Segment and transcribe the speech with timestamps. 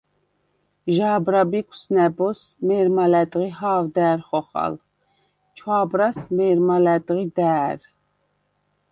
[0.95, 4.73] ჟა̄ბრა ბიქვს ნა̈ბოზს მე̄რმა ლა̈დღი ჰა̄ვდა̈რ ხოხალ,
[5.57, 7.79] ჩვა̄ბრას − მე̄რმა ლა̈დღი და̄̈რ.